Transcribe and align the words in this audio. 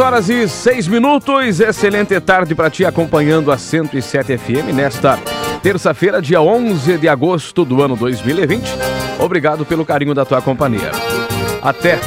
Horas 0.00 0.30
e 0.30 0.48
seis 0.48 0.88
minutos. 0.88 1.60
Excelente 1.60 2.18
tarde 2.20 2.54
para 2.54 2.70
ti 2.70 2.86
acompanhando 2.86 3.52
a 3.52 3.58
107 3.58 4.38
FM 4.38 4.72
nesta 4.74 5.18
terça-feira, 5.62 6.22
dia 6.22 6.40
11 6.40 6.96
de 6.96 7.06
agosto 7.06 7.66
do 7.66 7.82
ano 7.82 7.94
2020. 7.96 8.62
Obrigado 9.18 9.66
pelo 9.66 9.84
carinho 9.84 10.14
da 10.14 10.24
tua 10.24 10.40
companhia. 10.40 10.90
Até 11.60 12.00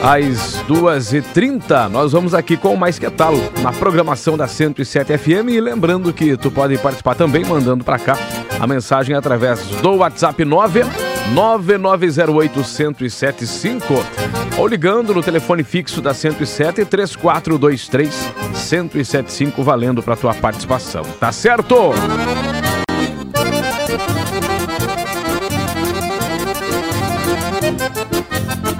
às 0.00 0.62
2h30, 0.68 1.88
nós 1.88 2.12
vamos 2.12 2.34
aqui 2.34 2.56
com 2.56 2.72
o 2.72 2.76
Mais 2.78 3.00
Que 3.00 3.10
Tal, 3.10 3.34
na 3.62 3.72
programação 3.72 4.36
da 4.36 4.46
107 4.46 5.18
FM. 5.18 5.48
E 5.48 5.60
lembrando 5.60 6.12
que 6.12 6.36
tu 6.36 6.52
pode 6.52 6.78
participar 6.78 7.16
também 7.16 7.44
mandando 7.44 7.82
para 7.82 7.98
cá 7.98 8.16
a 8.60 8.66
mensagem 8.66 9.16
através 9.16 9.60
do 9.82 9.96
WhatsApp 9.96 10.44
9 10.44 11.13
9908 11.32 12.58
1075 12.58 13.94
ou 14.58 14.66
ligando 14.66 15.14
no 15.14 15.22
telefone 15.22 15.64
fixo 15.64 16.00
da 16.00 16.12
107 16.12 16.84
3423 16.84 18.32
1075 18.52 19.62
valendo 19.62 20.02
para 20.02 20.16
tua 20.16 20.34
participação. 20.34 21.02
Tá 21.18 21.32
certo? 21.32 21.92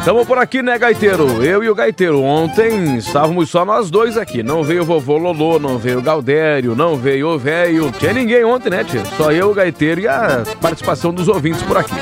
Estamos 0.05 0.27
por 0.27 0.37
aqui, 0.37 0.61
né, 0.61 0.79
Gaiteiro? 0.79 1.43
Eu 1.43 1.65
e 1.65 1.71
o 1.71 1.75
Gaiteiro. 1.75 2.21
Ontem 2.21 2.99
estávamos 2.99 3.49
só 3.49 3.65
nós 3.65 3.91
dois 3.91 4.19
aqui. 4.19 4.43
Não 4.43 4.63
veio 4.63 4.83
o 4.83 4.85
vovô 4.85 5.17
Lolô, 5.17 5.59
não 5.59 5.79
veio 5.79 5.99
o 5.99 6.03
Galdério, 6.03 6.77
não 6.77 6.95
veio 6.95 7.29
o 7.29 7.39
velho. 7.39 7.91
Tinha 7.93 8.13
ninguém 8.13 8.45
ontem, 8.45 8.69
né, 8.69 8.85
tia? 8.85 9.03
Só 9.17 9.33
eu, 9.33 9.51
o 9.51 9.55
Gaiteiro 9.55 10.03
e 10.03 10.07
a 10.07 10.43
participação 10.61 11.11
dos 11.11 11.27
ouvintes 11.27 11.63
por 11.63 11.79
aqui. 11.79 11.95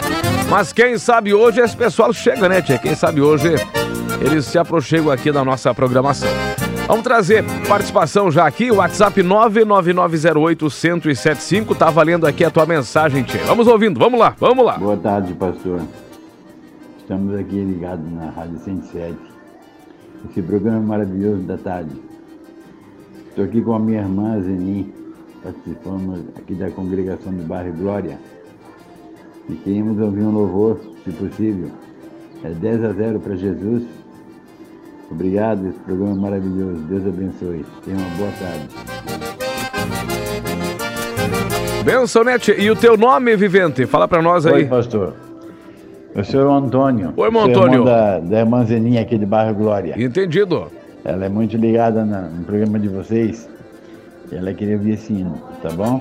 Mas 0.48 0.72
quem 0.72 0.96
sabe 0.98 1.34
hoje 1.34 1.60
esse 1.60 1.76
pessoal 1.76 2.12
chega, 2.12 2.48
né, 2.48 2.62
tia? 2.62 2.78
Quem 2.78 2.94
sabe 2.94 3.20
hoje 3.20 3.48
eles 4.20 4.44
se 4.46 4.56
aproximam 4.58 5.10
aqui 5.10 5.32
da 5.32 5.44
nossa 5.44 5.74
programação. 5.74 6.28
Vamos 6.86 7.02
trazer 7.04 7.44
participação 7.68 8.30
já 8.30 8.46
aqui, 8.46 8.70
WhatsApp 8.70 9.20
99908-1075. 9.22 11.76
Tá 11.76 11.90
valendo 11.90 12.26
aqui 12.26 12.44
a 12.44 12.50
tua 12.50 12.66
mensagem, 12.66 13.22
tia. 13.22 13.42
Vamos 13.44 13.66
ouvindo, 13.66 13.98
vamos 13.98 14.20
lá, 14.20 14.36
vamos 14.38 14.64
lá. 14.64 14.78
Boa 14.78 14.96
tarde, 14.96 15.34
pastor. 15.34 15.80
Estamos 16.98 17.38
aqui 17.38 17.56
ligados 17.56 18.10
na 18.12 18.30
Rádio 18.30 18.58
107. 18.58 19.16
Esse 20.30 20.42
programa 20.42 20.78
é 20.78 20.80
maravilhoso 20.80 21.42
da 21.42 21.56
tarde. 21.56 21.94
Estou 23.28 23.44
aqui 23.44 23.62
com 23.62 23.74
a 23.74 23.78
minha 23.78 24.00
irmã 24.00 24.40
Zeni, 24.40 24.92
participamos 25.42 26.20
aqui 26.36 26.54
da 26.54 26.70
congregação 26.70 27.32
do 27.32 27.44
bairro 27.44 27.72
Glória. 27.72 28.18
E 29.48 29.54
queremos 29.54 29.98
ouvir 30.00 30.22
um 30.22 30.30
louvor, 30.30 30.80
se 31.04 31.10
possível. 31.12 31.70
É 32.44 32.50
10 32.50 32.84
a 32.84 32.92
0 32.92 33.20
para 33.20 33.36
Jesus. 33.36 33.84
Obrigado, 35.10 35.68
esse 35.68 35.78
programa 35.80 36.12
é 36.12 36.20
maravilhoso. 36.20 36.80
Deus 36.82 37.06
abençoe. 37.06 37.64
Tenha 37.84 37.96
uma 37.98 38.16
boa 38.16 38.30
tarde. 38.38 38.68
Benção, 41.84 42.22
tia? 42.38 42.58
E 42.60 42.70
o 42.70 42.76
teu 42.76 42.96
nome, 42.96 43.36
Vivente? 43.36 43.84
Fala 43.86 44.06
para 44.06 44.22
nós 44.22 44.46
aí. 44.46 44.52
Oi, 44.54 44.64
pastor. 44.66 45.14
Eu 46.14 46.24
sou 46.24 46.46
o 46.46 46.52
Antônio. 46.52 47.12
Oi, 47.16 47.26
irmão 47.26 47.42
Sou 47.42 47.50
Antônio. 47.50 47.74
irmão 47.80 47.84
Da, 47.84 48.18
da 48.20 48.38
irmã 48.40 48.64
Zeninha 48.64 49.02
aqui 49.02 49.18
do 49.18 49.26
bairro 49.26 49.54
Glória. 49.54 49.94
Entendido. 50.00 50.68
Ela 51.04 51.24
é 51.26 51.28
muito 51.28 51.56
ligada 51.56 52.04
na- 52.04 52.22
no 52.22 52.44
programa 52.44 52.78
de 52.78 52.88
vocês. 52.88 53.48
E 54.30 54.36
ela 54.36 54.52
queria 54.54 54.76
ouvir 54.76 54.92
esse 54.92 55.12
hino, 55.12 55.34
tá 55.62 55.70
bom? 55.70 56.00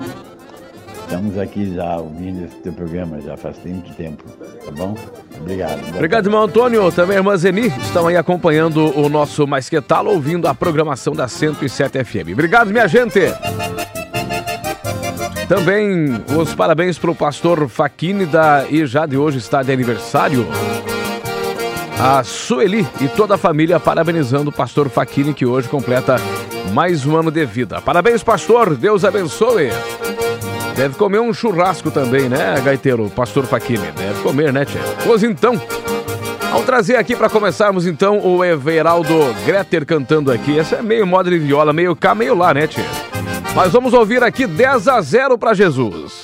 Estamos 1.12 1.36
aqui 1.36 1.74
já 1.74 1.98
ouvindo 1.98 2.42
esse 2.46 2.56
teu 2.56 2.72
programa 2.72 3.20
já 3.20 3.36
faz 3.36 3.58
muito 3.66 3.94
tempo, 3.94 4.24
tá 4.64 4.70
bom? 4.70 4.96
Obrigado. 5.38 5.78
Obrigado, 5.90 6.24
irmão 6.24 6.44
Antônio. 6.44 6.90
Também 6.90 7.18
a 7.18 7.20
irmã 7.20 7.36
Zeni 7.36 7.66
estão 7.66 8.06
aí 8.06 8.16
acompanhando 8.16 8.98
o 8.98 9.10
nosso 9.10 9.46
Mais 9.46 9.68
Que 9.68 9.78
Tal, 9.82 10.06
ouvindo 10.06 10.48
a 10.48 10.54
programação 10.54 11.12
da 11.12 11.28
107 11.28 12.02
FM. 12.02 12.32
Obrigado, 12.32 12.70
minha 12.70 12.88
gente. 12.88 13.20
Também 15.46 16.14
os 16.34 16.54
parabéns 16.54 16.98
para 16.98 17.10
o 17.10 17.14
pastor 17.14 17.68
Faquini 17.68 18.24
da 18.24 18.64
e 18.70 18.86
já 18.86 19.04
de 19.04 19.18
hoje 19.18 19.36
está 19.36 19.62
de 19.62 19.70
aniversário. 19.70 20.46
A 22.00 22.24
Sueli 22.24 22.86
e 23.02 23.08
toda 23.08 23.34
a 23.34 23.38
família 23.38 23.78
parabenizando 23.78 24.48
o 24.48 24.52
pastor 24.52 24.88
Faquini 24.88 25.34
que 25.34 25.44
hoje 25.44 25.68
completa 25.68 26.16
mais 26.72 27.04
um 27.04 27.14
ano 27.18 27.30
de 27.30 27.44
vida. 27.44 27.82
Parabéns, 27.82 28.22
pastor. 28.22 28.74
Deus 28.74 29.04
abençoe. 29.04 29.68
Deve 30.76 30.96
comer 30.96 31.20
um 31.20 31.32
churrasco 31.32 31.90
também, 31.90 32.28
né, 32.28 32.60
gaiteiro? 32.64 33.10
Pastor 33.10 33.44
Faquini. 33.44 33.90
Deve 33.92 34.22
comer, 34.22 34.52
né, 34.52 34.64
tia? 34.64 34.80
Pois 35.04 35.22
então. 35.22 35.60
Vamos 36.50 36.66
trazer 36.66 36.96
aqui 36.96 37.16
para 37.16 37.30
começarmos 37.30 37.86
então 37.86 38.18
o 38.18 38.44
Everaldo 38.44 39.14
Greter 39.46 39.86
cantando 39.86 40.30
aqui. 40.30 40.58
Essa 40.58 40.76
é 40.76 40.82
meio 40.82 41.06
moda 41.06 41.30
de 41.30 41.38
viola, 41.38 41.72
meio 41.72 41.96
cá, 41.96 42.14
meio 42.14 42.34
lá, 42.34 42.52
né, 42.52 42.66
tia? 42.66 42.84
Mas 43.54 43.72
vamos 43.72 43.92
ouvir 43.92 44.22
aqui 44.22 44.46
10 44.46 44.88
a 44.88 45.00
0 45.00 45.38
para. 45.38 45.54
Jesus 45.54 46.22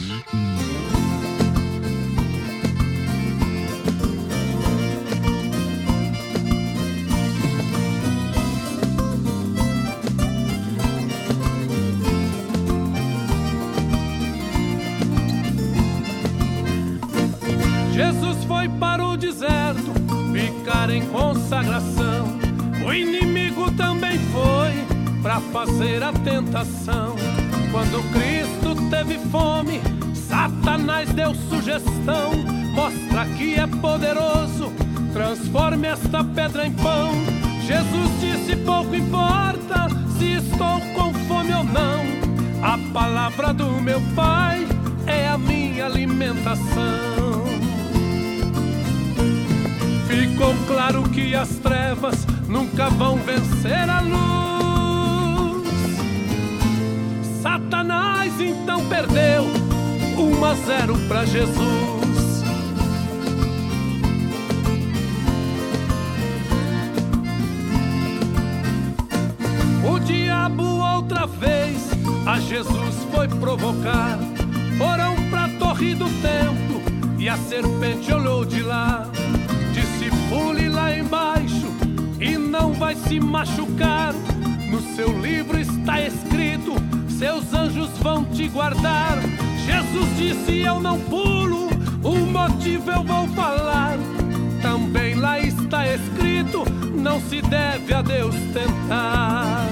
foi 19.09 19.09
para 19.09 19.13
o 19.13 19.17
deserto 19.17 19.93
ficar 20.33 20.91
em 20.91 21.07
consagração. 21.07 22.27
O 22.85 22.93
inimigo 22.93 23.71
também 23.73 24.19
foi 24.19 25.23
para 25.23 25.41
fazer 25.41 26.03
a 26.03 26.13
tentação. 26.13 27.17
Quando 27.71 28.03
Cristo 28.13 28.75
teve 28.91 29.19
fome, 29.31 29.81
Satanás 30.15 31.11
deu 31.13 31.35
sugestão. 31.35 32.33
Mostra 32.75 33.25
que 33.37 33.55
é 33.55 33.67
poderoso, 33.67 34.73
transforme 35.13 35.89
esta 35.89 36.23
pedra 36.23 36.67
em 36.67 36.73
pão. 36.73 37.11
Jesus 37.67 38.21
disse: 38.21 38.57
pouco 38.57 38.95
importa 38.95 39.89
se 40.19 40.35
estou 40.35 40.81
com 40.95 41.13
fome 41.27 41.55
ou 41.55 41.65
não. 41.65 42.19
A 42.63 42.79
palavra 42.93 43.53
do 43.55 43.81
meu 43.81 44.01
Pai 44.15 44.67
é 45.07 45.29
a 45.29 45.39
minha 45.39 45.87
alimentação. 45.87 47.18
Que 51.19 51.35
as 51.35 51.49
trevas 51.57 52.15
nunca 52.47 52.89
vão 52.91 53.17
vencer 53.17 53.91
a 53.91 54.01
luz. 54.01 55.69
Satanás 57.43 58.41
então 58.41 58.87
perdeu 58.87 59.43
1 60.17 60.45
a 60.45 60.55
0 60.55 60.97
para 61.09 61.25
Jesus. 61.25 62.45
O 69.85 69.99
diabo 69.99 70.63
outra 70.63 71.27
vez 71.27 71.91
a 72.27 72.39
Jesus 72.39 72.95
foi 73.13 73.27
provocar. 73.27 74.21
Foram 74.79 75.17
pra 75.31 75.49
torre 75.59 75.97
do 75.97 76.09
templo 76.23 76.81
e 77.19 77.29
a 77.29 77.37
vai 82.89 82.97
se 82.97 83.21
machucar. 83.21 84.15
No 84.71 84.81
seu 84.97 85.21
livro 85.21 85.59
está 85.61 86.01
escrito: 86.01 86.73
seus 87.19 87.53
anjos 87.53 87.91
vão 87.99 88.25
te 88.25 88.49
guardar. 88.49 89.19
Jesus 89.67 90.17
disse: 90.17 90.61
Eu 90.61 90.81
não 90.81 90.99
pulo, 90.99 91.69
o 92.03 92.17
motivo 92.17 92.91
eu 92.91 93.03
vou 93.05 93.29
falar. 93.29 93.99
Também 94.63 95.17
lá 95.17 95.39
está 95.39 95.87
escrito: 95.87 96.65
não 96.95 97.21
se 97.21 97.43
deve 97.43 97.93
a 97.93 98.01
Deus 98.01 98.35
tentar. 98.55 99.67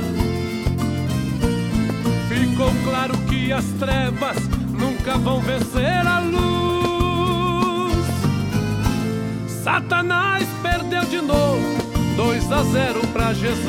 Ficou 2.28 2.70
claro 2.84 3.16
que 3.28 3.50
as 3.50 3.64
trevas 3.78 4.36
nunca 4.78 5.16
vão 5.16 5.40
vencer 5.40 6.06
a 6.06 6.18
luz. 6.20 7.96
Satanás 9.64 10.46
perdeu 10.62 11.04
de 11.06 11.22
novo, 11.22 11.75
2 12.16 12.50
a 12.50 12.62
0 12.62 13.00
para 13.12 13.34
Jesus. 13.34 13.66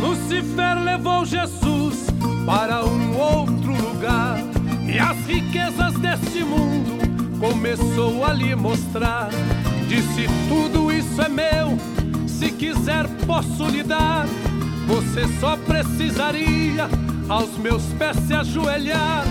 Lucifer 0.00 0.82
levou 0.82 1.26
Jesus 1.26 2.06
para 2.46 2.86
um 2.86 3.16
outro 3.18 3.72
lugar 3.72 4.38
e 4.86 4.98
as 4.98 5.18
riquezas 5.26 5.92
deste 5.94 6.42
mundo 6.42 6.98
começou 7.38 8.24
a 8.24 8.32
lhe 8.32 8.54
mostrar. 8.54 9.28
Disse: 9.88 10.26
Tudo 10.48 10.90
isso 10.90 11.20
é 11.20 11.28
meu, 11.28 11.76
se 12.26 12.50
quiser 12.50 13.06
posso 13.26 13.66
lhe 13.66 13.82
dar. 13.82 14.26
Você 14.86 15.28
só 15.38 15.54
precisaria 15.54 16.88
aos 17.28 17.58
meus 17.58 17.82
pés 17.98 18.16
se 18.26 18.32
ajoelhar. 18.32 19.24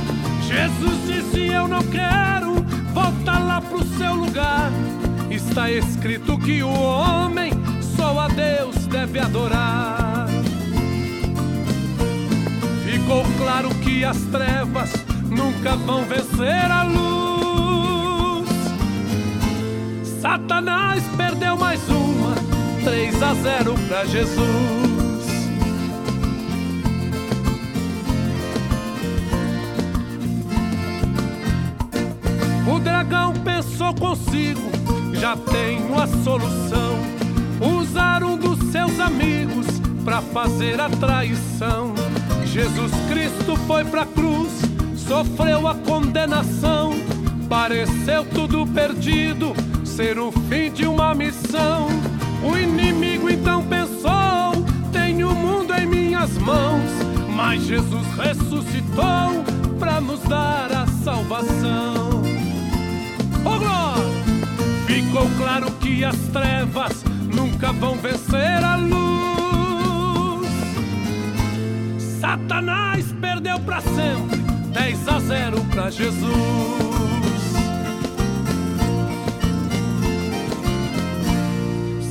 Jesus 0.48 1.06
disse: 1.06 1.48
Eu 1.48 1.68
não 1.68 1.84
quero 1.84 2.54
voltar 2.94 3.40
lá 3.40 3.60
pro 3.60 3.84
seu 3.98 4.14
lugar. 4.16 4.72
Está 5.30 5.70
escrito 5.70 6.38
que 6.40 6.64
o 6.64 6.70
homem 6.70 7.52
só 7.98 8.18
a 8.22 8.28
Deus 8.30 8.88
deve 8.88 9.20
adorar. 9.20 10.28
Ficou 12.86 13.26
claro 13.38 13.70
que 13.84 14.06
as 14.06 14.18
trevas 14.32 14.94
nunca 15.30 15.76
vão 15.76 16.06
vencer 16.06 16.72
a 16.72 16.84
luz. 16.84 18.50
Satanás 20.22 21.04
perdeu 21.18 21.58
mais 21.58 21.82
uma, 21.90 22.36
3 22.86 23.22
a 23.22 23.34
0 23.34 23.76
para 23.90 24.06
Jesus. 24.06 24.97
Pensou 33.78 33.94
consigo, 33.94 34.72
já 35.14 35.38
tenho 35.38 36.00
a 36.00 36.08
solução. 36.08 36.98
Usar 37.80 38.24
um 38.24 38.36
dos 38.36 38.58
seus 38.72 39.00
amigos 39.00 39.68
para 40.04 40.20
fazer 40.20 40.82
a 40.82 40.90
traição. 40.90 41.94
Jesus 42.44 42.92
Cristo 43.08 43.56
foi 43.68 43.86
pra 43.86 44.04
cruz, 44.04 44.50
sofreu 44.96 45.68
a 45.68 45.76
condenação. 45.76 46.96
Pareceu 47.48 48.26
tudo 48.26 48.66
perdido, 48.66 49.54
ser 49.86 50.18
o 50.18 50.32
fim 50.32 50.72
de 50.72 50.88
uma 50.88 51.14
missão. 51.14 51.88
O 52.44 52.58
inimigo 52.58 53.30
então 53.30 53.64
pensou: 53.64 54.66
tenho 54.92 55.30
o 55.30 55.36
mundo 55.36 55.72
em 55.76 55.86
minhas 55.86 56.36
mãos. 56.40 56.90
Mas 57.30 57.62
Jesus 57.62 58.08
ressuscitou 58.18 59.44
para 59.80 60.02
nos 60.02 60.22
dar 60.22 60.72
a 60.72 60.88
salvação. 61.04 62.07
Ficou 65.18 65.30
claro 65.38 65.72
que 65.80 66.04
as 66.04 66.16
trevas 66.34 67.04
nunca 67.34 67.72
vão 67.72 67.96
vencer 67.96 68.64
a 68.64 68.76
luz. 68.76 70.48
Satanás 72.20 73.14
perdeu 73.20 73.60
para 73.60 73.82
sempre, 73.82 74.38
10 74.74 75.08
a 75.08 75.20
0 75.20 75.66
para 75.72 75.90
Jesus. 75.90 76.88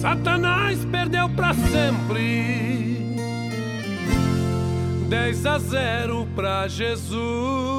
Satanás 0.00 0.84
perdeu 0.84 1.28
para 1.30 1.54
sempre, 1.54 3.16
10 5.08 5.46
a 5.46 5.58
0 5.58 6.28
para 6.34 6.68
Jesus. 6.68 7.75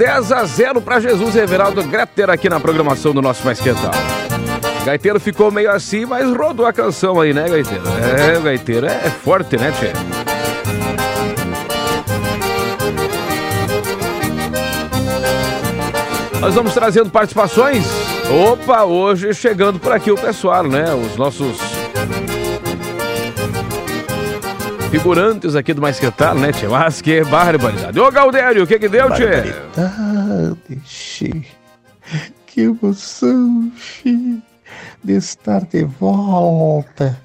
10 0.00 0.32
a 0.32 0.44
0 0.46 0.80
para 0.80 0.98
Jesus 0.98 1.36
Everaldo 1.36 1.82
Greter 1.84 2.30
aqui 2.30 2.48
na 2.48 2.58
programação 2.58 3.12
do 3.12 3.20
nosso 3.20 3.44
Mais 3.44 3.60
Que 3.60 3.74
Tal. 3.74 3.92
Gaiteiro 4.82 5.20
ficou 5.20 5.50
meio 5.50 5.70
assim, 5.70 6.06
mas 6.06 6.26
rodou 6.34 6.64
a 6.64 6.72
canção 6.72 7.20
aí, 7.20 7.34
né, 7.34 7.46
Gaiteiro? 7.46 7.84
É, 8.18 8.40
Gaiteiro 8.40 8.86
é 8.86 9.10
forte, 9.10 9.58
né, 9.58 9.70
Tchê? 9.72 9.92
Nós 16.40 16.54
vamos 16.54 16.72
trazendo 16.72 17.10
participações. 17.10 17.84
Opa, 18.50 18.84
hoje 18.84 19.34
chegando 19.34 19.78
por 19.78 19.92
aqui 19.92 20.10
o 20.10 20.16
pessoal, 20.16 20.66
né? 20.66 20.94
Os 20.94 21.14
nossos 21.16 21.58
figurantes 24.90 25.54
aqui 25.54 25.72
do 25.72 25.80
Mais 25.80 25.98
Que 25.98 26.10
Tal, 26.10 26.34
né, 26.34 26.52
Tchê? 26.52 26.66
Mas 26.68 27.00
que 27.00 27.22
barbaridade. 27.24 27.98
Ô, 27.98 28.10
Galdério, 28.10 28.64
o 28.64 28.66
que 28.66 28.78
que 28.78 28.88
deu, 28.88 29.08
Tchê? 29.12 29.26
Barbaridade. 29.76 30.56
Que 32.46 32.62
emoção, 32.62 33.70
Xê, 33.76 34.38
de 35.04 35.12
estar 35.12 35.64
de 35.64 35.84
volta 35.84 37.16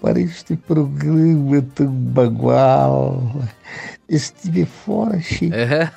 para 0.00 0.18
este 0.18 0.56
programa 0.56 1.60
tão 1.74 1.86
bagual. 1.88 3.22
Estive 4.08 4.64
fora, 4.64 5.20
Xê. 5.20 5.50
É. 5.52 5.90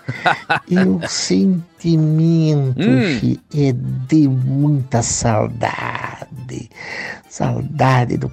E 0.67 0.77
o 0.79 0.99
sentimento, 1.07 2.81
Hum. 2.81 3.37
É 3.55 3.71
de 3.73 4.27
muita 4.27 5.01
saudade. 5.01 6.69
Saudade 7.29 8.17
do 8.17 8.29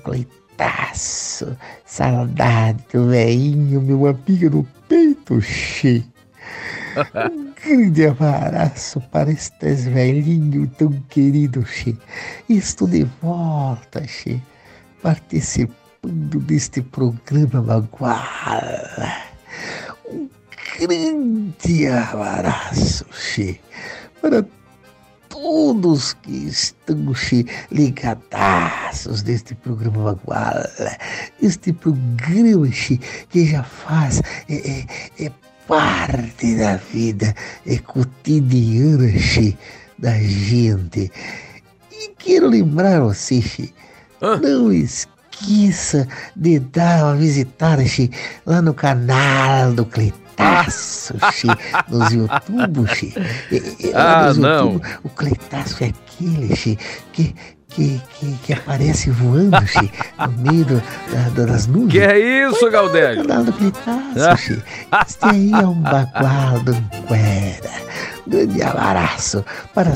Cleitaço. 0.55 1.56
Saudade 1.85 2.85
do 2.93 3.09
veinho, 3.09 3.81
meu 3.81 4.06
amigo 4.06 4.51
no 4.51 4.65
peito, 4.89 5.41
Xê. 5.41 6.03
Um 7.25 7.53
grande 7.65 8.06
abraço 8.06 9.01
para 9.11 9.31
estes 9.31 9.85
velhinhos 9.85 10.69
tão 10.79 10.93
queridos, 11.09 11.69
Xê. 11.69 11.97
Estou 12.49 12.89
de 12.89 13.05
volta, 13.21 14.06
Xê, 14.06 14.41
participando 15.03 16.41
deste 16.41 16.83
programa 16.83 17.62
Maguala. 17.62 19.12
Um 20.09 20.29
grande 20.79 21.89
abraço, 21.89 23.07
Xê, 23.12 23.59
para 24.21 24.45
todos 25.44 26.14
que 26.14 26.33
estão 26.49 27.12
ligadaços 27.71 29.21
deste 29.23 29.54
programa 29.54 30.04
Maguala. 30.04 30.71
Este 31.42 31.71
programa, 31.71 32.66
que 33.28 33.45
já 33.47 33.62
faz... 33.62 34.23
é- 34.49 34.71
é- 34.71 35.26
é 35.26 35.33
parte 35.69 36.57
da 36.57 36.76
vida 36.76 37.35
é 37.66 37.76
cotidiana 37.76 39.12
da 39.99 40.19
gente. 40.19 41.12
E 41.92 42.09
quero 42.19 42.49
lembrar 42.49 43.00
você, 43.00 43.42
Hã? 44.23 44.38
não 44.40 44.73
esqueça 44.73 46.09
de 46.35 46.59
dar 46.59 47.04
uma 47.04 47.16
visitada 47.16 47.83
lá 48.47 48.62
no 48.62 48.73
canal 48.73 49.75
do 49.75 49.85
Cleitaço, 50.37 51.14
che, 51.33 51.47
nos 51.88 52.12
YouTube, 52.12 52.87
che. 52.95 53.12
Ah, 53.95 54.26
nos 54.29 54.38
não. 54.38 54.73
YouTube, 54.73 54.87
o 55.05 55.09
Cleitaço 55.11 55.85
é 55.85 55.87
aquele 55.88 56.55
che, 56.57 56.79
que, 57.12 57.35
que, 57.69 58.00
que, 58.19 58.33
que 58.45 58.53
aparece 58.53 59.11
voando 59.11 59.61
che, 59.67 59.91
no 60.19 60.33
meio 60.38 60.64
do- 60.64 60.83
da- 61.12 61.29
da- 61.35 61.53
das 61.53 61.67
nuvens. 61.67 61.93
Que 61.93 62.00
é 62.00 62.49
isso, 62.49 62.71
Galdério? 62.71 63.25
Canal 63.26 63.45
do 63.45 63.53
Clitaço, 63.53 64.37
Xê. 64.38 64.62
Este 65.07 65.25
aí 65.25 65.53
é 65.53 65.67
um 65.67 65.81
bagual 65.81 66.61
do 66.61 66.73
Anquera. 66.73 67.71
Grande 68.26 68.62
abraço 68.62 69.45
para 69.75 69.93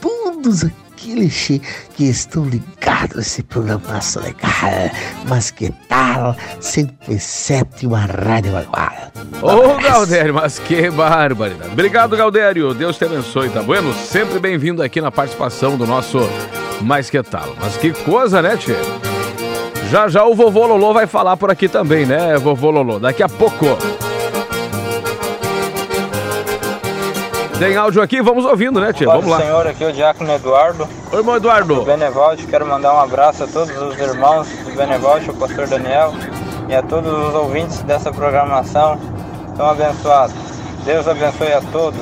todos 0.00 0.64
aqueles 0.96 1.60
que 1.94 2.04
estão 2.04 2.44
ligados 2.44 3.18
a 3.18 3.20
esse 3.20 3.42
programaço 3.42 4.18
legal. 4.20 4.90
Mas 5.28 5.50
que 5.50 5.70
tal 5.88 6.34
107 6.60 7.86
uma 7.86 8.00
rádio 8.00 8.52
bagual? 8.52 9.12
Ô, 9.42 9.78
Galdério, 9.80 10.34
mas 10.34 10.58
que 10.58 10.90
barbaridade. 10.90 11.70
Obrigado, 11.70 12.16
Galdério. 12.16 12.72
Deus 12.72 12.96
te 12.96 13.04
abençoe, 13.04 13.50
tá 13.50 13.62
bueno? 13.62 13.92
Sempre 13.92 14.38
bem-vindo 14.38 14.82
aqui 14.82 15.00
na 15.00 15.12
participação 15.12 15.76
do 15.76 15.86
nosso 15.86 16.18
Mais 16.80 17.10
Que 17.10 17.22
Tal. 17.22 17.54
Mas 17.60 17.76
que 17.76 17.92
coisa, 17.92 18.40
né, 18.40 18.56
Tchê? 18.56 18.76
Já 19.90 20.08
já 20.08 20.24
o 20.24 20.34
vovô 20.34 20.66
Lolô 20.66 20.92
vai 20.92 21.06
falar 21.06 21.36
por 21.36 21.50
aqui 21.50 21.68
também, 21.68 22.06
né, 22.06 22.36
vovô 22.38 22.70
Lolô? 22.70 22.98
Daqui 22.98 23.22
a 23.22 23.28
pouco. 23.28 23.66
Tem 27.58 27.74
áudio 27.74 28.02
aqui, 28.02 28.20
vamos 28.20 28.44
ouvindo, 28.44 28.78
né? 28.80 28.92
Paz 28.92 29.00
Vamos 29.06 29.24
do 29.24 29.30
lá. 29.30 29.40
Senhor, 29.40 29.66
aqui 29.66 29.82
é 29.82 29.88
o 29.88 29.92
Diácono 29.92 30.30
Eduardo, 30.32 30.86
Oi, 31.10 31.18
irmão 31.18 31.34
do 31.34 31.38
Eduardo. 31.38 31.82
Benevolte. 31.84 32.46
Quero 32.46 32.66
mandar 32.66 32.94
um 32.94 33.00
abraço 33.00 33.44
a 33.44 33.46
todos 33.46 33.74
os 33.80 33.98
irmãos 33.98 34.46
do 34.46 34.76
Benevolte, 34.76 35.30
ao 35.30 35.36
pastor 35.36 35.66
Daniel 35.66 36.12
e 36.68 36.74
a 36.74 36.82
todos 36.82 37.10
os 37.10 37.34
ouvintes 37.34 37.80
dessa 37.82 38.12
programação 38.12 39.00
tão 39.56 39.70
abençoados. 39.70 40.36
Deus 40.84 41.08
abençoe 41.08 41.52
a 41.52 41.62
todos, 41.72 42.00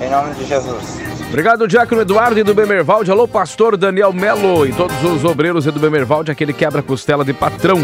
em 0.00 0.08
nome 0.08 0.34
de 0.34 0.46
Jesus. 0.46 1.00
Obrigado, 1.28 1.66
Diácono 1.66 2.02
Eduardo 2.02 2.38
e 2.38 2.44
do 2.44 2.54
Bemervalde. 2.54 3.10
Alô, 3.10 3.26
pastor 3.26 3.76
Daniel 3.76 4.12
Melo 4.12 4.64
e 4.64 4.72
todos 4.72 5.02
os 5.02 5.24
obreiros 5.24 5.66
e 5.66 5.72
do 5.72 5.80
Bemervalde, 5.80 6.30
aquele 6.30 6.52
quebra-costela 6.52 7.24
de 7.24 7.32
patrão. 7.32 7.78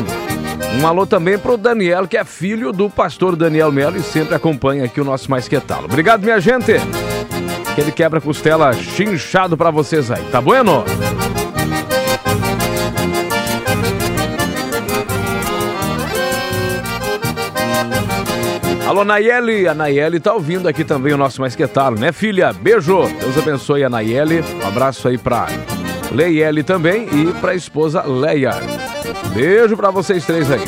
Um 0.80 0.86
alô 0.86 1.06
também 1.06 1.38
pro 1.38 1.56
Daniel, 1.56 2.08
que 2.08 2.16
é 2.16 2.24
filho 2.24 2.72
do 2.72 2.88
pastor 2.88 3.36
Daniel 3.36 3.70
Melo 3.70 3.96
e 3.96 4.02
sempre 4.02 4.34
acompanha 4.34 4.84
aqui 4.84 5.00
o 5.00 5.04
nosso 5.04 5.30
Mais 5.30 5.46
Que 5.46 5.60
Tal. 5.60 5.84
Obrigado, 5.84 6.22
minha 6.22 6.40
gente. 6.40 6.72
Aquele 7.70 7.92
quebra-costela 7.92 8.72
chinchado 8.74 9.56
pra 9.56 9.70
vocês 9.70 10.10
aí, 10.10 10.22
tá 10.30 10.40
bueno? 10.40 10.84
Alô, 18.86 19.04
Nayeli. 19.04 19.66
A 19.66 19.74
Nayeli 19.74 20.20
tá 20.20 20.34
ouvindo 20.34 20.68
aqui 20.68 20.84
também 20.84 21.14
o 21.14 21.16
nosso 21.16 21.40
Mais 21.40 21.56
Que 21.56 21.66
Tal, 21.66 21.92
né, 21.92 22.12
filha? 22.12 22.52
Beijo. 22.52 23.08
Deus 23.20 23.38
abençoe 23.38 23.84
a 23.84 23.88
Nayeli. 23.88 24.44
Um 24.62 24.66
abraço 24.66 25.08
aí 25.08 25.16
pra 25.16 25.46
Leiele 26.10 26.62
também 26.62 27.08
e 27.10 27.32
pra 27.40 27.54
esposa 27.54 28.02
Leia. 28.02 28.81
Beijo 29.34 29.76
pra 29.76 29.90
vocês 29.90 30.24
três 30.24 30.50
aí. 30.50 30.60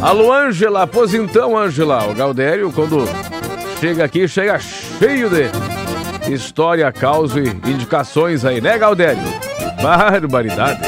Alô, 0.00 0.32
Ângela. 0.32 0.86
Pois 0.86 1.12
então, 1.12 1.56
Ângela. 1.56 2.08
O 2.08 2.14
Galdério, 2.14 2.72
quando 2.72 3.04
chega 3.80 4.04
aqui, 4.04 4.26
chega 4.28 4.58
cheio 4.58 5.28
de 5.28 6.32
história, 6.32 6.90
causa 6.92 7.40
e 7.40 7.48
indicações 7.70 8.44
aí, 8.44 8.60
né, 8.60 8.78
Galdério? 8.78 9.22
Barbaridade. 9.82 10.87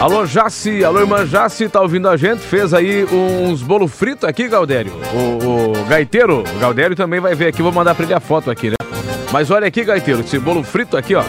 Alô, 0.00 0.24
Jaci, 0.24 0.82
alô, 0.82 1.00
irmã 1.00 1.26
Jaci, 1.26 1.68
tá 1.68 1.78
ouvindo 1.78 2.08
a 2.08 2.16
gente? 2.16 2.40
Fez 2.40 2.72
aí 2.72 3.04
uns 3.04 3.60
bolo 3.60 3.86
frito 3.86 4.26
aqui, 4.26 4.48
Galdério. 4.48 4.94
O, 5.12 5.78
o 5.78 5.84
gaiteiro, 5.84 6.42
o 6.42 6.58
Galdério 6.58 6.96
também 6.96 7.20
vai 7.20 7.34
ver 7.34 7.48
aqui, 7.48 7.60
vou 7.60 7.70
mandar 7.70 7.94
pra 7.94 8.06
ele 8.06 8.14
a 8.14 8.18
foto 8.18 8.50
aqui, 8.50 8.70
né? 8.70 8.76
Mas 9.30 9.50
olha 9.50 9.66
aqui, 9.66 9.84
gaiteiro, 9.84 10.20
esse 10.20 10.38
bolo 10.38 10.62
frito 10.62 10.96
aqui, 10.96 11.14
ó. 11.14 11.22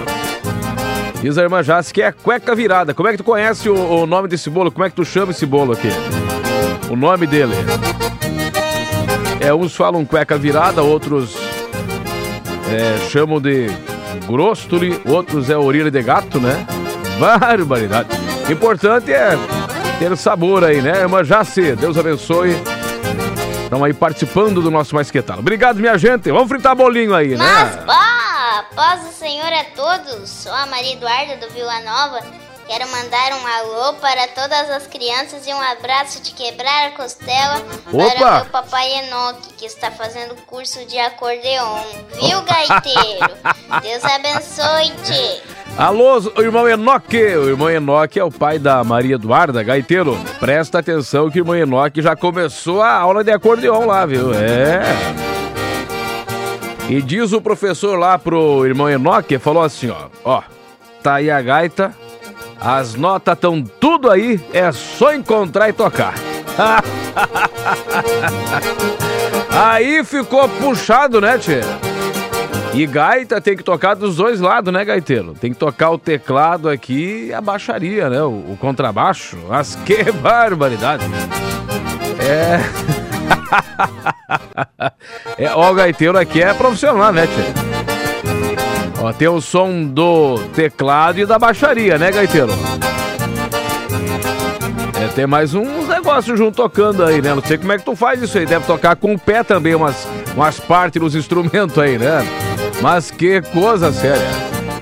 Diz 1.21 1.37
a 1.37 1.41
irmã 1.41 1.61
Jaci 1.61 1.93
que 1.93 2.01
é 2.01 2.13
cueca 2.13 2.55
virada. 2.55 2.93
Como 2.93 3.09
é 3.09 3.11
que 3.11 3.17
tu 3.17 3.25
conhece 3.25 3.67
o, 3.69 3.75
o 3.75 4.05
nome 4.05 4.29
desse 4.29 4.49
bolo? 4.49 4.71
Como 4.71 4.85
é 4.85 4.89
que 4.89 4.95
tu 4.95 5.03
chama 5.03 5.31
esse 5.31 5.45
bolo 5.45 5.73
aqui? 5.73 5.89
O 6.89 6.95
nome 6.95 7.27
dele. 7.27 7.53
É, 9.41 9.53
uns 9.53 9.75
falam 9.75 10.05
cueca 10.05 10.37
virada, 10.37 10.81
outros 10.81 11.35
é, 12.71 13.09
chamam 13.09 13.41
de 13.41 13.67
grostoli, 14.25 14.97
outros 15.05 15.49
é 15.49 15.57
orelha 15.57 15.91
de 15.91 16.01
gato, 16.01 16.39
né? 16.39 16.65
Barbaridade. 17.19 18.20
Importante 18.49 19.13
é 19.13 19.31
ter 19.99 20.15
sabor 20.17 20.63
aí, 20.63 20.81
né? 20.81 21.01
Irmã 21.01 21.23
Jaci, 21.23 21.75
Deus 21.75 21.97
abençoe. 21.97 22.55
Estão 23.63 23.83
aí 23.83 23.93
participando 23.93 24.61
do 24.61 24.69
nosso 24.69 24.93
Mais 24.93 25.09
Que 25.09 25.21
Tal. 25.21 25.39
Obrigado, 25.39 25.77
minha 25.79 25.97
gente. 25.97 26.29
Vamos 26.31 26.49
fritar 26.49 26.75
bolinho 26.75 27.15
aí, 27.15 27.37
né? 27.37 27.37
Mas, 27.37 27.75
pá, 27.85 28.65
paz 28.75 29.03
do 29.03 29.11
Senhor 29.13 29.47
a 29.47 29.63
todos. 29.75 30.29
Sou 30.29 30.51
a 30.51 30.65
Maria 30.65 30.93
Eduarda 30.93 31.37
do 31.37 31.53
Vila 31.53 31.79
Nova. 31.81 32.19
Quero 32.71 32.89
mandar 32.89 33.33
um 33.33 33.45
alô 33.45 33.93
para 33.95 34.29
todas 34.29 34.69
as 34.69 34.87
crianças 34.87 35.45
e 35.45 35.53
um 35.53 35.59
abraço 35.59 36.23
de 36.23 36.31
quebrar 36.31 36.87
a 36.87 36.91
costela 36.91 37.61
Opa! 37.91 38.15
para 38.15 38.35
meu 38.35 38.45
papai 38.45 38.87
Enoque, 38.99 39.53
que 39.57 39.65
está 39.65 39.91
fazendo 39.91 40.35
curso 40.47 40.85
de 40.85 40.97
acordeon. 40.97 41.81
Viu, 42.13 42.41
gaiteiro? 42.43 43.35
Deus 43.83 44.05
abençoe-te. 44.05 45.43
Alô, 45.77 46.17
o 46.33 46.41
irmão 46.41 46.65
Enoque. 46.65 47.17
O 47.17 47.49
irmão 47.49 47.69
Enoque 47.69 48.17
é 48.17 48.23
o 48.23 48.31
pai 48.31 48.57
da 48.57 48.81
Maria 48.85 49.15
Eduarda, 49.15 49.61
gaiteiro. 49.61 50.17
Presta 50.39 50.79
atenção 50.79 51.29
que 51.29 51.39
o 51.39 51.41
irmão 51.41 51.57
Enoque 51.57 52.01
já 52.01 52.15
começou 52.15 52.81
a 52.81 52.93
aula 52.93 53.21
de 53.21 53.31
acordeon 53.31 53.85
lá, 53.85 54.05
viu? 54.05 54.33
É. 54.33 54.81
E 56.89 57.01
diz 57.01 57.33
o 57.33 57.41
professor 57.41 57.99
lá 57.99 58.17
pro 58.17 58.65
irmão 58.65 58.89
Enoque, 58.89 59.37
falou 59.39 59.61
assim, 59.61 59.89
ó, 59.89 60.07
ó, 60.23 60.41
tá 61.03 61.15
aí 61.15 61.29
a 61.29 61.41
gaita, 61.41 61.93
as 62.61 62.93
notas 62.93 63.33
estão 63.33 63.63
tudo 63.63 64.11
aí, 64.11 64.39
é 64.53 64.71
só 64.71 65.15
encontrar 65.15 65.67
e 65.67 65.73
tocar. 65.73 66.13
aí 69.49 70.03
ficou 70.03 70.47
puxado, 70.47 71.19
né, 71.19 71.39
tchê? 71.39 71.61
E 72.73 72.85
gaita 72.85 73.41
tem 73.41 73.57
que 73.57 73.63
tocar 73.63 73.95
dos 73.95 74.17
dois 74.17 74.39
lados, 74.39 74.71
né, 74.71 74.85
gaiteiro? 74.85 75.33
Tem 75.33 75.51
que 75.51 75.57
tocar 75.57 75.89
o 75.89 75.97
teclado 75.97 76.69
aqui 76.69 77.29
e 77.29 77.33
a 77.33 77.41
baixaria, 77.41 78.07
né? 78.09 78.21
O, 78.21 78.51
o 78.51 78.57
contrabaixo. 78.61 79.39
Mas 79.49 79.75
que 79.83 80.11
barbaridade! 80.11 81.03
É. 82.19 82.59
é. 85.43 85.49
Ó, 85.55 85.71
o 85.71 85.73
gaiteiro 85.73 86.15
aqui 86.17 86.43
é 86.43 86.53
profissional, 86.53 87.11
né, 87.11 87.25
tchê? 87.25 87.70
Ó, 89.01 89.11
tem 89.11 89.27
o 89.27 89.41
som 89.41 89.83
do 89.83 90.37
teclado 90.53 91.19
e 91.19 91.25
da 91.25 91.39
baixaria, 91.39 91.97
né, 91.97 92.11
gaiteiro? 92.11 92.51
É, 95.01 95.07
tem 95.07 95.25
mais 95.25 95.55
uns 95.55 95.87
negócios 95.87 96.37
junto 96.37 96.55
tocando 96.55 97.03
aí, 97.03 97.19
né? 97.19 97.33
Não 97.33 97.41
sei 97.41 97.57
como 97.57 97.71
é 97.71 97.79
que 97.79 97.83
tu 97.83 97.95
faz 97.95 98.21
isso 98.21 98.37
aí. 98.37 98.45
Deve 98.45 98.67
tocar 98.67 98.95
com 98.95 99.15
o 99.15 99.19
pé 99.19 99.43
também 99.43 99.73
umas, 99.73 100.07
umas 100.35 100.59
partes 100.59 101.01
dos 101.01 101.15
instrumentos 101.15 101.79
aí, 101.79 101.97
né? 101.97 102.19
Mas 102.79 103.09
que 103.09 103.41
coisa 103.41 103.91
séria. 103.91 104.27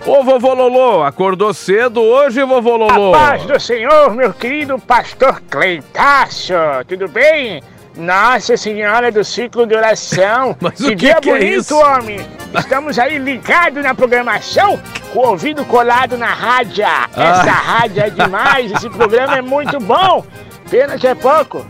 Ô, 0.05 0.21
vovô 0.21 0.53
Lolô, 0.53 1.03
acordou 1.03 1.53
cedo 1.53 2.01
hoje, 2.01 2.43
vovô 2.43 2.75
Lolô? 2.75 3.13
A 3.13 3.17
paz 3.17 3.45
do 3.45 3.57
Senhor, 3.57 4.13
meu 4.13 4.33
querido 4.33 4.77
pastor 4.79 5.41
Cleitaço, 5.49 6.53
tudo 6.88 7.07
bem? 7.07 7.61
Nossa 7.96 8.55
Senhora 8.55 9.12
do 9.12 9.24
Ciclo 9.24 9.65
de 9.67 9.75
Oração. 9.75 10.55
Mas 10.62 10.79
o 10.79 10.84
que 10.84 10.89
que 10.89 10.96
dia 10.96 11.15
que 11.22 11.29
é 11.29 11.34
bonito, 11.34 11.60
isso? 11.62 11.75
homem. 11.77 12.19
Estamos 12.58 12.98
aí 12.98 13.17
ligados 13.17 13.84
na 13.84 13.93
programação, 13.93 14.79
com 15.13 15.19
o 15.19 15.27
ouvido 15.29 15.63
colado 15.65 16.17
na 16.17 16.34
rádio. 16.34 16.84
Essa 17.15 17.51
rádio 17.51 18.03
é 18.03 18.10
demais, 18.10 18.72
esse 18.72 18.89
programa 18.89 19.38
é 19.38 19.41
muito 19.41 19.79
bom. 19.79 20.25
Pena 20.69 20.98
que 20.98 21.08
é 21.08 21.15
pouco. 21.15 21.65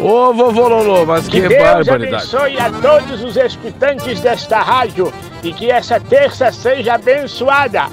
Ô, 0.00 0.32
vovô 0.34 0.68
Lolô, 0.68 1.06
mas 1.06 1.26
que, 1.26 1.40
Que 1.40 1.48
Deus 1.48 1.62
barbaridade. 1.62 2.14
abençoe 2.14 2.58
a 2.60 2.70
todos 2.70 3.22
os 3.22 3.36
escutantes 3.36 4.20
desta 4.20 4.58
rádio 4.60 5.10
e 5.42 5.52
que 5.54 5.70
essa 5.70 5.98
terça 5.98 6.52
seja 6.52 6.94
abençoada. 6.94 7.86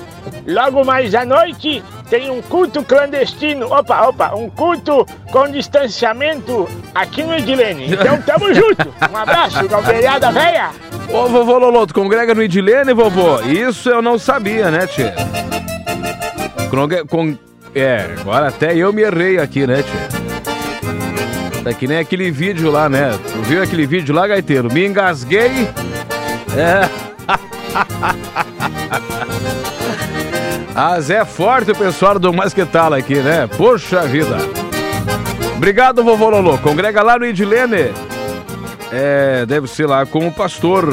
Logo 0.46 0.84
mais 0.84 1.16
à 1.16 1.24
noite 1.26 1.82
tem 2.14 2.30
um 2.30 2.44
culto 2.44 2.84
clandestino. 2.84 3.66
Opa, 3.74 4.04
opa, 4.10 4.36
um 4.36 4.48
culto 4.48 5.04
com 5.32 5.48
distanciamento 5.50 6.70
aqui 6.94 7.24
no 7.24 7.34
Edilene. 7.34 7.92
Então 7.92 8.22
tamo 8.22 8.54
junto. 8.54 8.88
Um 9.12 9.18
abraço, 9.18 9.68
galeriada 9.68 10.32
véia. 10.32 10.70
Ô, 11.12 11.26
vovô 11.26 11.58
Lolô, 11.58 11.88
tu 11.88 11.94
congrega 11.96 12.36
no 12.36 12.44
Idilene, 12.44 12.94
vovô? 12.94 13.42
Isso 13.42 13.90
eu 13.90 14.00
não 14.00 14.20
sabia, 14.20 14.70
né, 14.70 14.86
tchê? 14.86 15.12
Congre- 16.70 17.04
con- 17.06 17.36
É, 17.74 18.08
agora 18.22 18.50
até 18.50 18.76
eu 18.78 18.94
me 18.94 19.02
errei 19.02 19.40
aqui, 19.40 19.66
né, 19.66 19.82
tchê? 19.82 21.64
Tá 21.64 21.74
que 21.74 21.88
nem 21.88 21.98
aquele 21.98 22.30
vídeo 22.30 22.70
lá, 22.70 22.88
né? 22.88 23.18
Tu 23.24 23.42
viu 23.42 23.64
aquele 23.64 23.88
vídeo 23.88 24.14
lá, 24.14 24.28
gaiteiro? 24.28 24.72
Me 24.72 24.86
engasguei. 24.86 25.68
É. 26.56 26.88
Ah, 30.76 31.00
Zé 31.00 31.24
forte 31.24 31.72
o 31.72 31.76
pessoal 31.76 32.18
do 32.18 32.34
Masquetala 32.34 32.98
aqui, 32.98 33.16
né? 33.16 33.48
Poxa 33.58 34.02
vida. 34.08 34.38
Obrigado, 35.56 36.04
vovô 36.04 36.30
Lolô. 36.30 36.58
Congrega 36.58 37.04
lá 37.04 37.20
no 37.20 37.26
Idilene. 37.26 37.94
É, 38.92 39.46
deve 39.46 39.68
ser 39.68 39.88
lá 39.88 40.06
com 40.06 40.28
o 40.28 40.32
pastor 40.32 40.88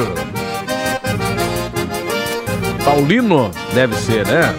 Paulino, 2.83 3.51
deve 3.73 3.95
ser, 3.95 4.25
né? 4.27 4.53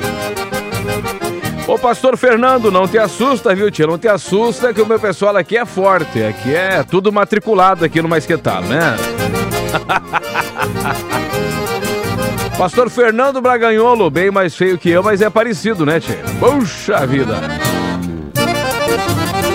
Ô 1.67 1.79
pastor 1.79 2.17
Fernando, 2.17 2.71
não 2.71 2.88
te 2.88 2.99
assusta, 2.99 3.55
viu, 3.55 3.71
tia? 3.71 3.87
Não 3.87 3.99
te 3.99 4.09
assusta 4.09 4.75
que 4.75 4.83
o 4.83 4.87
meu 4.87 4.99
pessoal 4.99 5.37
aqui 5.37 5.57
é 5.57 5.64
forte. 5.64 6.23
Aqui 6.23 6.55
é 6.55 6.83
tudo 6.83 7.12
matriculado 7.12 7.85
aqui 7.85 8.02
no 8.02 8.09
Maisquetalo, 8.09 8.67
né? 8.67 8.97
Pastor 12.62 12.88
Fernando 12.88 13.40
Braganholo, 13.40 14.09
bem 14.09 14.31
mais 14.31 14.54
feio 14.54 14.78
que 14.78 14.88
eu, 14.88 15.02
mas 15.02 15.21
é 15.21 15.28
parecido, 15.28 15.85
né, 15.85 15.99
tia? 15.99 16.23
Puxa 16.38 17.04
vida! 17.04 17.35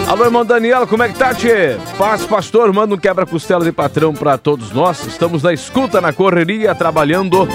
Alô, 0.06 0.26
irmão 0.26 0.44
Daniela, 0.46 0.86
como 0.86 1.04
é 1.04 1.08
que 1.08 1.18
tá, 1.18 1.34
tchê? 1.34 1.78
Paz, 1.98 2.26
pastor, 2.26 2.74
manda 2.74 2.94
um 2.94 2.98
quebra-costela 2.98 3.64
de 3.64 3.72
patrão 3.72 4.14
pra 4.14 4.38
todos 4.38 4.74
nós. 4.74 5.08
Estamos 5.08 5.42
na 5.42 5.54
escuta, 5.54 6.02
na 6.02 6.12
correria, 6.12 6.76
trabalhando. 6.76 7.48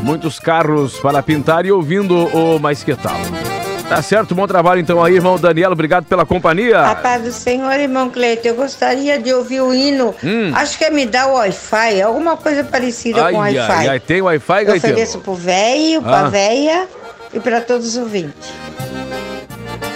Muitos 0.00 0.38
carros 0.38 0.96
para 1.00 1.20
pintar 1.24 1.66
e 1.66 1.72
ouvindo 1.72 2.14
o 2.14 2.60
Mais 2.60 2.84
Que 2.84 2.94
Tal. 2.94 3.18
Tá 3.88 4.00
certo, 4.02 4.34
bom 4.34 4.46
trabalho 4.46 4.80
então 4.80 5.02
aí, 5.04 5.14
irmão 5.14 5.38
Daniela. 5.38 5.72
Obrigado 5.74 6.06
pela 6.06 6.24
companhia. 6.24 6.80
A 6.80 6.94
paz 6.94 7.22
do 7.22 7.30
Senhor, 7.32 7.72
irmão 7.78 8.08
Cleito. 8.10 8.46
Eu 8.48 8.54
gostaria 8.54 9.18
de 9.18 9.32
ouvir 9.32 9.60
o 9.60 9.74
hino. 9.74 10.14
Hum. 10.24 10.50
Acho 10.54 10.78
que 10.78 10.84
é 10.84 10.90
me 10.90 11.04
dar 11.06 11.26
o 11.28 11.34
Wi-Fi, 11.34 12.00
alguma 12.02 12.36
coisa 12.36 12.64
parecida 12.64 13.20
com 13.30 13.40
ai, 13.40 13.54
Wi-Fi. 13.56 13.72
ai, 13.72 13.88
ai, 13.88 14.00
tem 14.00 14.22
Wi-Fi, 14.22 14.60
Eu 14.62 14.66
Gaiteiro? 14.66 14.96
ofereço 14.96 15.18
pro 15.20 15.34
velho, 15.34 16.00
Ah. 16.04 16.08
pra 16.08 16.22
véia 16.28 16.88
e 17.32 17.38
pra 17.38 17.60
todos 17.60 17.86
os 17.88 17.96
ouvintes. 17.96 18.50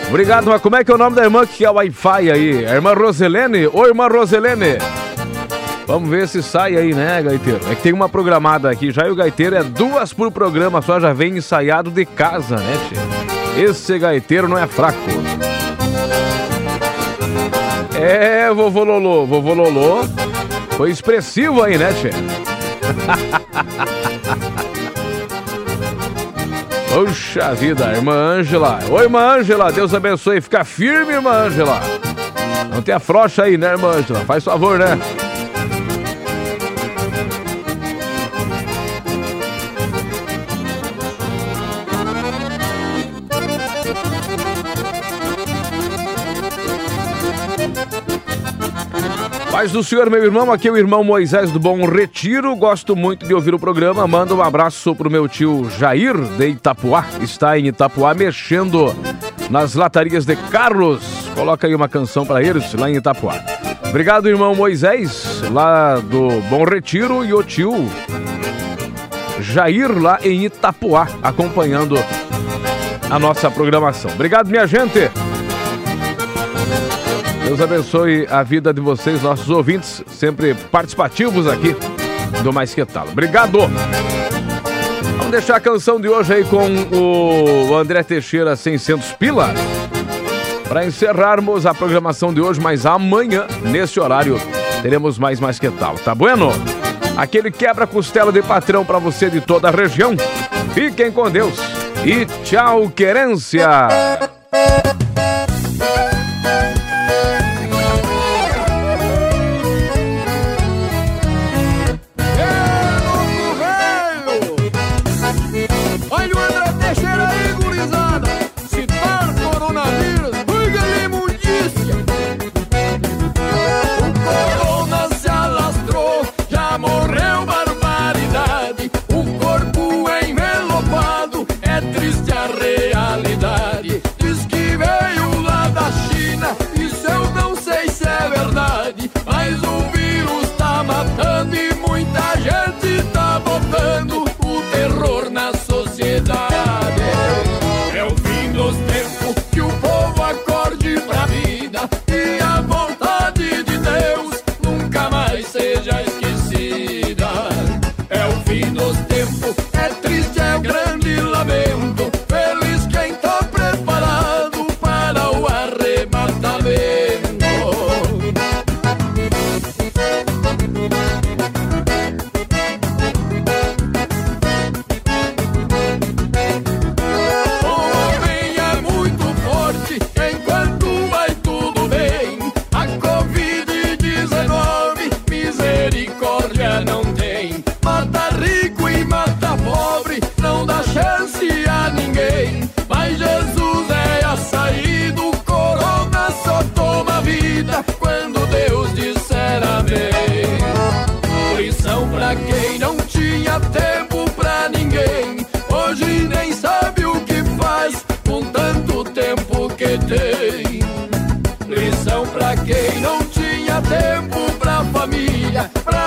Obrigado, 0.09 0.47
mas 0.49 0.61
como 0.63 0.77
é 0.77 0.85
que 0.85 0.91
é 0.91 0.95
o 0.95 0.99
nome 0.99 1.17
da 1.17 1.23
irmã 1.25 1.47
que 1.47 1.65
é 1.65 1.71
o 1.71 1.75
Wi-Fi 1.75 2.31
aí? 2.31 2.67
A 2.67 2.75
irmã 2.75 2.93
Roselene? 2.95 3.69
Oi, 3.73 3.89
irmã 3.89 4.07
Roselene. 4.09 4.79
Vamos 5.89 6.11
ver 6.11 6.29
se 6.29 6.43
sai 6.43 6.77
aí, 6.77 6.93
né, 6.93 7.23
Gaiteiro? 7.23 7.61
É 7.67 7.75
que 7.75 7.81
tem 7.81 7.95
uma 7.95 8.11
programada 8.11 8.71
aqui 8.71 8.91
já 8.93 9.07
e 9.09 9.11
o 9.11 9.15
Gaiteiro 9.15 9.57
é 9.57 9.65
duas 9.65 10.13
por 10.13 10.31
programa, 10.31 10.83
só 10.83 11.01
já 11.01 11.15
vem 11.15 11.39
ensaiado 11.39 11.91
de 11.91 12.05
casa, 12.05 12.57
né, 12.57 12.75
tia? 12.91 12.99
Esse 13.65 13.99
Gaiteiro 13.99 14.47
não 14.47 14.59
é 14.59 14.67
fraco. 14.67 14.99
É, 17.99 18.53
vovô 18.53 18.85
Lolô, 18.85 19.25
vovô 19.25 19.55
Lolô. 19.55 20.05
Foi 20.77 20.91
expressivo 20.91 21.63
aí, 21.63 21.79
né, 21.79 21.91
tia? 21.95 22.11
Puxa 26.93 27.55
vida, 27.55 27.93
irmã 27.95 28.13
Ângela. 28.13 28.81
Oi, 28.91 29.05
irmã 29.05 29.39
Ângela. 29.39 29.73
Deus 29.73 29.95
abençoe. 29.95 30.41
Fica 30.43 30.65
firme, 30.65 31.15
irmã 31.15 31.31
Ângela. 31.31 31.81
Não 32.75 32.83
tem 32.83 32.95
afrouxa 32.95 33.45
aí, 33.45 33.57
né, 33.57 33.69
irmã 33.69 33.89
Ângela? 33.89 34.21
Faz 34.27 34.45
favor, 34.45 34.79
né? 34.79 34.99
Paz 49.51 49.73
do 49.73 49.83
Senhor, 49.83 50.09
meu 50.09 50.23
irmão. 50.23 50.53
Aqui 50.53 50.69
é 50.69 50.71
o 50.71 50.77
irmão 50.77 51.03
Moisés 51.03 51.51
do 51.51 51.59
Bom 51.59 51.85
Retiro. 51.85 52.55
Gosto 52.55 52.95
muito 52.95 53.27
de 53.27 53.35
ouvir 53.35 53.55
o 53.55 53.59
programa. 53.59 54.07
Manda 54.07 54.35
um 54.35 54.43
abraço 54.43 54.95
pro 54.95 55.11
meu 55.11 55.27
tio 55.29 55.69
Jair 55.79 56.17
de 56.17 56.49
Itapuá. 56.49 57.05
Está 57.21 57.59
em 57.59 57.67
Itapuá 57.67 58.15
mexendo 58.15 58.95
nas 59.51 59.75
latarias 59.75 60.25
de 60.25 60.37
Carlos. 60.37 61.03
Coloca 61.35 61.67
aí 61.67 61.75
uma 61.75 61.89
canção 61.89 62.25
para 62.25 62.43
eles 62.43 62.73
lá 62.75 62.89
em 62.89 62.97
Itapuá. 62.97 63.35
Obrigado, 63.89 64.29
irmão 64.29 64.55
Moisés, 64.55 65.43
lá 65.51 65.97
do 65.97 66.41
Bom 66.49 66.65
Retiro, 66.65 67.25
e 67.25 67.33
o 67.33 67.43
tio 67.43 67.75
Jair 69.41 69.91
lá 69.99 70.19
em 70.23 70.45
Itapuá, 70.45 71.09
acompanhando 71.23 71.97
a 73.11 73.19
nossa 73.19 73.51
programação. 73.51 74.11
Obrigado, 74.13 74.49
minha 74.49 74.67
gente. 74.67 75.11
Deus 77.49 77.63
abençoe 77.63 78.27
a 78.31 78.43
vida 78.43 78.75
de 78.75 78.81
vocês, 78.83 79.23
nossos 79.23 79.49
ouvintes, 79.49 80.05
sempre 80.09 80.55
participativos 80.55 81.47
aqui 81.47 81.75
do 82.43 82.53
Mais 82.53 82.75
Que 82.75 82.85
Tal. 82.85 83.09
Obrigado! 83.09 83.61
Vamos 85.17 85.31
deixar 85.31 85.57
a 85.57 85.61
canção 85.61 85.99
de 85.99 86.11
hoje 86.11 86.35
aí 86.35 86.45
com 86.45 86.67
o 86.95 87.75
André 87.75 88.03
Teixeira 88.03 88.55
600 88.55 89.13
pila. 89.13 89.55
Para 90.69 90.85
encerrarmos 90.85 91.65
a 91.65 91.73
programação 91.73 92.35
de 92.35 92.43
hoje, 92.43 92.61
mas 92.61 92.85
amanhã, 92.85 93.47
nesse 93.63 93.99
horário, 93.99 94.39
teremos 94.83 95.19
mais 95.19 95.41
Mais 95.41 95.59
Que 95.59 95.71
Tal, 95.71 95.95
tá 95.95 96.15
bueno? 96.15 96.51
Aquele 97.17 97.51
quebra-costela 97.51 98.31
de 98.31 98.43
patrão 98.43 98.85
para 98.85 98.99
você 98.99 99.31
de 99.31 99.41
toda 99.41 99.69
a 99.69 99.71
região. 99.71 100.15
Fiquem 100.75 101.11
com 101.11 101.31
Deus 101.31 101.59
e 102.05 102.27
tchau, 102.45 102.91
querência! 102.91 104.28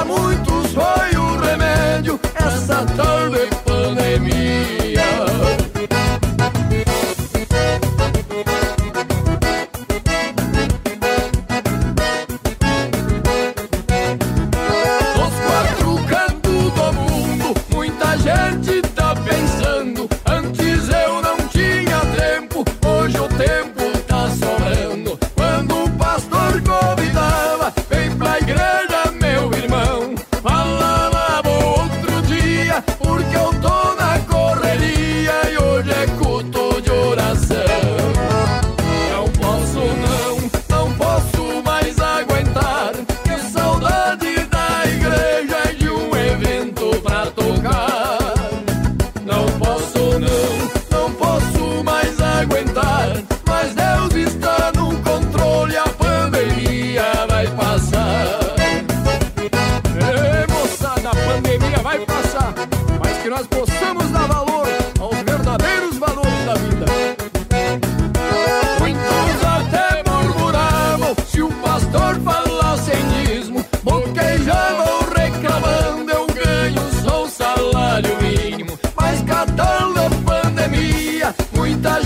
Pra 0.02 0.06
muitos 0.06 0.74
foi 0.74 1.16
o 1.16 1.38
remédio. 1.38 2.20
Essa 2.34 2.84
tal 2.98 3.11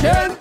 Nation. 0.06 0.35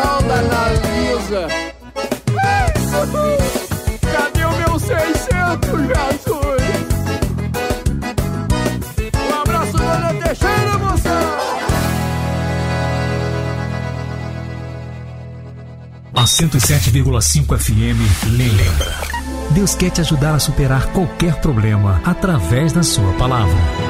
Tal 0.00 0.22
da 0.22 0.34
Analisa? 0.34 1.48
Cadê 4.12 4.44
o 4.44 4.52
meu 4.52 4.78
600, 4.78 5.80
Jesus? 5.88 6.58
Um 9.30 9.42
abraço, 9.42 9.72
dona 9.72 10.14
Teixeira, 10.14 10.78
moção! 10.78 11.38
A 16.14 16.24
107,5 16.24 17.58
FM 17.58 18.26
lhe 18.26 18.48
lembra. 18.48 18.94
Deus 19.50 19.74
quer 19.74 19.90
te 19.90 20.00
ajudar 20.00 20.34
a 20.34 20.38
superar 20.38 20.86
qualquer 20.92 21.40
problema 21.40 22.00
através 22.04 22.72
da 22.72 22.82
sua 22.82 23.12
palavra. 23.14 23.87